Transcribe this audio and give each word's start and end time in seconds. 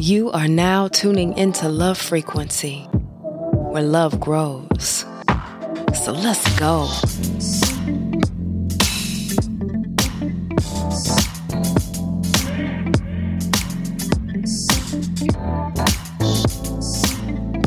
You 0.00 0.30
are 0.32 0.48
now 0.48 0.88
tuning 0.88 1.36
into 1.36 1.68
Love 1.68 1.98
Frequency, 1.98 2.82
where 3.72 3.82
love 3.82 4.20
grows. 4.20 5.04
So 6.04 6.12
let's 6.12 6.58
go. 6.58 6.86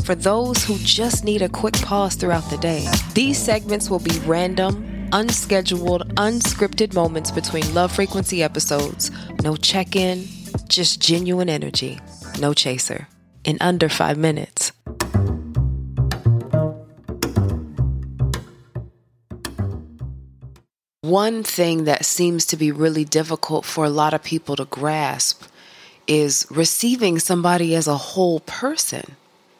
For 0.04 0.14
those 0.16 0.64
who 0.64 0.78
just 0.78 1.24
need 1.24 1.42
a 1.42 1.48
quick 1.48 1.74
pause 1.74 2.14
throughout 2.16 2.48
the 2.50 2.58
day, 2.58 2.86
these 3.14 3.38
segments 3.38 3.88
will 3.88 4.00
be 4.00 4.18
random, 4.26 5.08
unscheduled, 5.12 6.14
unscripted 6.16 6.92
moments 6.94 7.30
between 7.30 7.72
Love 7.72 7.92
Frequency 7.92 8.42
episodes. 8.42 9.10
No 9.42 9.54
check 9.56 9.94
in, 9.94 10.26
just 10.72 11.00
genuine 11.00 11.50
energy, 11.50 12.00
no 12.40 12.54
chaser, 12.54 13.06
in 13.44 13.58
under 13.60 13.88
five 13.88 14.16
minutes. 14.16 14.72
One 21.02 21.42
thing 21.42 21.84
that 21.84 22.06
seems 22.06 22.46
to 22.46 22.56
be 22.56 22.72
really 22.72 23.04
difficult 23.04 23.66
for 23.66 23.84
a 23.84 23.90
lot 23.90 24.14
of 24.14 24.22
people 24.22 24.56
to 24.56 24.64
grasp 24.64 25.42
is 26.06 26.46
receiving 26.50 27.18
somebody 27.18 27.74
as 27.74 27.86
a 27.86 27.96
whole 27.96 28.40
person. 28.40 29.16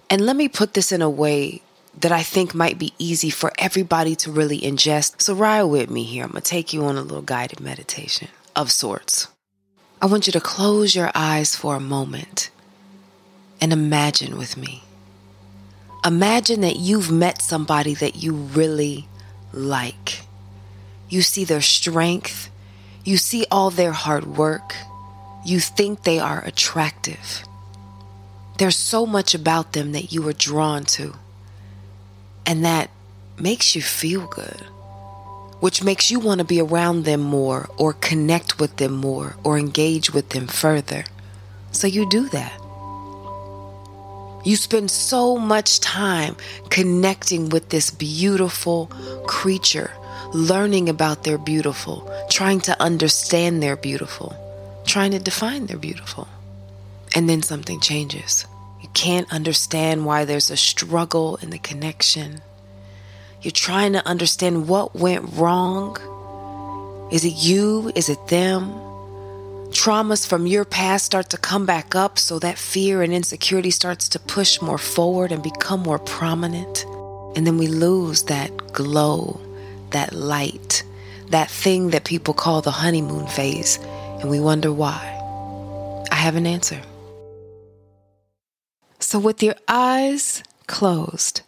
And 0.08 0.24
let 0.24 0.36
me 0.36 0.48
put 0.48 0.72
this 0.72 0.92
in 0.92 1.02
a 1.02 1.10
way 1.10 1.60
that 2.00 2.12
I 2.12 2.22
think 2.22 2.54
might 2.54 2.78
be 2.78 2.94
easy 2.98 3.28
for 3.28 3.52
everybody 3.58 4.16
to 4.16 4.32
really 4.32 4.60
ingest. 4.60 5.20
So, 5.20 5.34
ride 5.34 5.64
with 5.64 5.90
me 5.90 6.04
here. 6.04 6.24
I'm 6.24 6.30
going 6.30 6.42
to 6.42 6.48
take 6.48 6.72
you 6.72 6.84
on 6.84 6.96
a 6.96 7.02
little 7.02 7.22
guided 7.22 7.60
meditation 7.60 8.28
of 8.56 8.70
sorts. 8.70 9.31
I 10.02 10.06
want 10.06 10.26
you 10.26 10.32
to 10.32 10.40
close 10.40 10.96
your 10.96 11.12
eyes 11.14 11.54
for 11.54 11.76
a 11.76 11.80
moment 11.80 12.50
and 13.60 13.72
imagine 13.72 14.36
with 14.36 14.56
me. 14.56 14.82
Imagine 16.04 16.62
that 16.62 16.74
you've 16.74 17.12
met 17.12 17.40
somebody 17.40 17.94
that 17.94 18.16
you 18.16 18.34
really 18.34 19.06
like. 19.52 20.22
You 21.08 21.22
see 21.22 21.44
their 21.44 21.60
strength. 21.60 22.50
You 23.04 23.16
see 23.16 23.46
all 23.48 23.70
their 23.70 23.92
hard 23.92 24.26
work. 24.26 24.74
You 25.44 25.60
think 25.60 26.02
they 26.02 26.18
are 26.18 26.42
attractive. 26.44 27.44
There's 28.58 28.76
so 28.76 29.06
much 29.06 29.36
about 29.36 29.72
them 29.72 29.92
that 29.92 30.12
you 30.12 30.26
are 30.26 30.32
drawn 30.32 30.82
to. 30.96 31.14
And 32.44 32.64
that 32.64 32.90
makes 33.38 33.76
you 33.76 33.82
feel 33.82 34.26
good, 34.26 34.66
which 35.62 35.84
makes 35.84 36.10
you 36.10 36.18
want 36.18 36.40
to 36.40 36.44
be 36.44 36.60
around 36.60 37.04
them 37.04 37.20
more 37.20 37.70
or 37.76 37.92
connect 37.92 38.58
with 38.58 38.78
them 38.78 38.90
more 38.90 39.36
or 39.44 39.56
engage 39.56 40.12
with 40.12 40.30
them 40.30 40.48
further. 40.48 41.04
So 41.70 41.86
you 41.86 42.10
do 42.10 42.28
that. 42.30 42.58
You 44.44 44.56
spend 44.56 44.90
so 44.90 45.38
much 45.38 45.78
time 45.78 46.34
connecting 46.68 47.48
with 47.48 47.68
this 47.68 47.92
beautiful 47.92 48.86
creature 49.28 49.92
learning 50.34 50.88
about 50.88 51.22
their 51.22 51.38
beautiful, 51.38 52.10
trying 52.28 52.60
to 52.62 52.82
understand 52.82 53.62
their 53.62 53.76
beautiful, 53.76 54.34
trying 54.84 55.12
to 55.12 55.20
define 55.20 55.66
their 55.66 55.78
beautiful. 55.78 56.26
And 57.14 57.28
then 57.28 57.40
something 57.40 57.78
changes. 57.78 58.46
You 58.80 58.88
can't 58.94 59.32
understand 59.32 60.06
why 60.06 60.24
there's 60.24 60.50
a 60.50 60.56
struggle 60.56 61.36
in 61.36 61.50
the 61.50 61.58
connection. 61.58 62.40
You're 63.42 63.52
trying 63.52 63.92
to 63.92 64.06
understand 64.06 64.68
what 64.68 64.94
went 64.94 65.34
wrong. 65.34 65.96
Is 67.12 67.24
it 67.24 67.34
you? 67.34 67.92
Is 67.94 68.08
it 68.08 68.28
them? 68.28 68.70
Traumas 69.70 70.26
from 70.26 70.46
your 70.46 70.64
past 70.64 71.06
start 71.06 71.30
to 71.30 71.36
come 71.38 71.66
back 71.66 71.94
up, 71.94 72.18
so 72.18 72.38
that 72.38 72.58
fear 72.58 73.02
and 73.02 73.12
insecurity 73.12 73.70
starts 73.70 74.08
to 74.10 74.18
push 74.18 74.60
more 74.60 74.78
forward 74.78 75.32
and 75.32 75.42
become 75.42 75.80
more 75.80 75.98
prominent. 75.98 76.84
And 77.36 77.46
then 77.46 77.58
we 77.58 77.66
lose 77.66 78.24
that 78.24 78.72
glow 78.72 79.40
that 79.92 80.12
light, 80.12 80.82
that 81.28 81.50
thing 81.50 81.90
that 81.90 82.04
people 82.04 82.34
call 82.34 82.60
the 82.60 82.70
honeymoon 82.70 83.26
phase, 83.26 83.78
and 84.20 84.28
we 84.28 84.40
wonder 84.40 84.72
why. 84.72 85.18
I 86.10 86.16
have 86.16 86.36
an 86.36 86.46
answer. 86.46 86.80
So, 88.98 89.18
with 89.18 89.42
your 89.42 89.54
eyes 89.68 90.42
closed, 90.66 91.42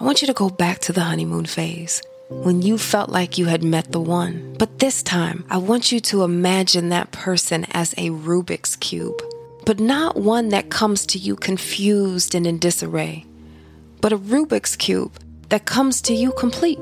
I 0.00 0.04
want 0.04 0.22
you 0.22 0.26
to 0.28 0.32
go 0.32 0.48
back 0.48 0.78
to 0.78 0.94
the 0.94 1.02
honeymoon 1.02 1.44
phase 1.44 2.00
when 2.30 2.62
you 2.62 2.78
felt 2.78 3.10
like 3.10 3.36
you 3.36 3.44
had 3.44 3.62
met 3.62 3.92
the 3.92 4.00
one. 4.00 4.56
But 4.58 4.78
this 4.78 5.02
time, 5.02 5.44
I 5.50 5.58
want 5.58 5.92
you 5.92 6.00
to 6.00 6.22
imagine 6.22 6.88
that 6.88 7.12
person 7.12 7.66
as 7.72 7.92
a 7.98 8.08
Rubik's 8.08 8.76
Cube, 8.76 9.20
but 9.66 9.78
not 9.78 10.16
one 10.16 10.48
that 10.48 10.70
comes 10.70 11.04
to 11.04 11.18
you 11.18 11.36
confused 11.36 12.34
and 12.34 12.46
in 12.46 12.58
disarray, 12.58 13.26
but 14.00 14.10
a 14.10 14.16
Rubik's 14.16 14.74
Cube 14.74 15.12
that 15.50 15.66
comes 15.66 16.00
to 16.02 16.14
you 16.14 16.32
complete. 16.32 16.78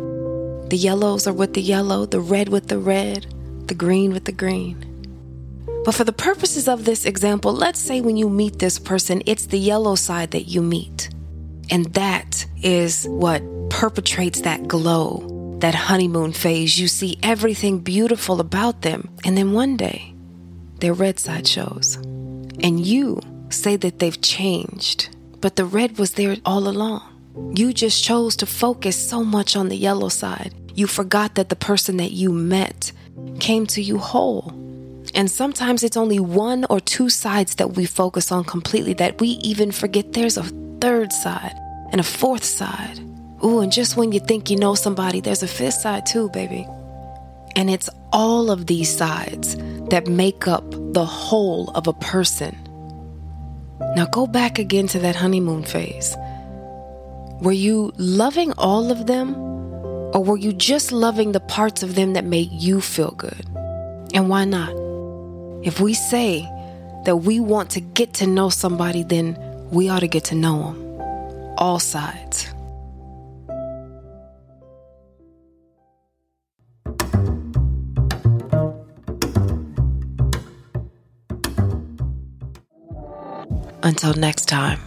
The 0.68 0.78
yellows 0.78 1.26
are 1.26 1.32
with 1.32 1.54
the 1.54 1.60
yellow, 1.60 2.06
the 2.06 2.20
red 2.20 2.48
with 2.48 2.68
the 2.68 2.78
red, 2.78 3.26
the 3.66 3.74
green 3.74 4.12
with 4.12 4.26
the 4.26 4.32
green. 4.32 4.84
But 5.84 5.96
for 5.96 6.04
the 6.04 6.12
purposes 6.12 6.68
of 6.68 6.84
this 6.84 7.04
example, 7.04 7.52
let's 7.52 7.80
say 7.80 8.00
when 8.00 8.16
you 8.16 8.30
meet 8.30 8.60
this 8.60 8.78
person, 8.78 9.24
it's 9.26 9.46
the 9.46 9.58
yellow 9.58 9.96
side 9.96 10.30
that 10.30 10.44
you 10.44 10.62
meet. 10.62 11.10
And 11.70 11.86
that 11.94 12.46
is 12.62 13.06
what 13.08 13.42
perpetrates 13.70 14.42
that 14.42 14.66
glow, 14.68 15.56
that 15.60 15.74
honeymoon 15.74 16.32
phase. 16.32 16.78
You 16.78 16.88
see 16.88 17.18
everything 17.22 17.80
beautiful 17.80 18.40
about 18.40 18.82
them. 18.82 19.08
And 19.24 19.36
then 19.36 19.52
one 19.52 19.76
day, 19.76 20.14
their 20.80 20.94
red 20.94 21.18
side 21.18 21.46
shows. 21.46 21.96
And 22.60 22.84
you 22.84 23.20
say 23.50 23.76
that 23.76 23.98
they've 23.98 24.20
changed, 24.20 25.14
but 25.40 25.56
the 25.56 25.64
red 25.64 25.98
was 25.98 26.12
there 26.12 26.36
all 26.44 26.68
along. 26.68 27.02
You 27.54 27.72
just 27.72 28.02
chose 28.02 28.36
to 28.36 28.46
focus 28.46 28.96
so 28.96 29.24
much 29.24 29.56
on 29.56 29.68
the 29.68 29.76
yellow 29.76 30.08
side. 30.08 30.54
You 30.74 30.86
forgot 30.86 31.34
that 31.36 31.48
the 31.48 31.56
person 31.56 31.98
that 31.98 32.12
you 32.12 32.32
met 32.32 32.92
came 33.38 33.66
to 33.68 33.82
you 33.82 33.98
whole. 33.98 34.52
And 35.14 35.30
sometimes 35.30 35.82
it's 35.82 35.96
only 35.96 36.20
one 36.20 36.66
or 36.68 36.80
two 36.80 37.08
sides 37.08 37.54
that 37.56 37.74
we 37.74 37.86
focus 37.86 38.30
on 38.30 38.44
completely 38.44 38.92
that 38.94 39.20
we 39.20 39.28
even 39.28 39.72
forget 39.72 40.12
there's 40.12 40.36
a 40.36 40.42
third 40.80 41.12
side 41.12 41.54
and 41.90 42.00
a 42.00 42.04
fourth 42.04 42.44
side. 42.44 42.98
Ooh, 43.44 43.60
and 43.60 43.70
just 43.70 43.96
when 43.96 44.12
you 44.12 44.20
think 44.20 44.50
you 44.50 44.56
know 44.56 44.74
somebody, 44.74 45.20
there's 45.20 45.42
a 45.42 45.48
fifth 45.48 45.74
side 45.74 46.06
too, 46.06 46.28
baby. 46.30 46.66
And 47.56 47.70
it's 47.70 47.88
all 48.12 48.50
of 48.50 48.66
these 48.66 48.94
sides 48.94 49.56
that 49.90 50.06
make 50.06 50.46
up 50.46 50.64
the 50.70 51.04
whole 51.04 51.70
of 51.70 51.86
a 51.86 51.92
person. 51.92 52.56
Now 53.96 54.06
go 54.06 54.26
back 54.26 54.58
again 54.58 54.86
to 54.88 54.98
that 55.00 55.16
honeymoon 55.16 55.64
phase. 55.64 56.16
Were 57.40 57.52
you 57.52 57.92
loving 57.96 58.52
all 58.58 58.90
of 58.90 59.06
them? 59.06 59.36
Or 60.14 60.24
were 60.24 60.36
you 60.36 60.52
just 60.52 60.90
loving 60.90 61.32
the 61.32 61.40
parts 61.40 61.82
of 61.82 61.94
them 61.94 62.14
that 62.14 62.24
made 62.24 62.50
you 62.50 62.80
feel 62.80 63.12
good? 63.12 63.46
And 64.14 64.28
why 64.28 64.44
not? 64.44 64.70
If 65.64 65.80
we 65.80 65.94
say 65.94 66.42
that 67.04 67.16
we 67.16 67.40
want 67.40 67.70
to 67.70 67.80
get 67.80 68.14
to 68.14 68.26
know 68.26 68.48
somebody, 68.48 69.02
then 69.02 69.36
we 69.70 69.88
ought 69.88 70.00
to 70.00 70.08
get 70.08 70.24
to 70.24 70.34
know 70.34 70.72
them. 70.72 71.54
All 71.58 71.78
sides. 71.78 72.48
Until 83.82 84.12
next 84.14 84.46
time, 84.46 84.80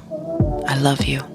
I 0.68 0.78
love 0.78 1.06
you. 1.06 1.31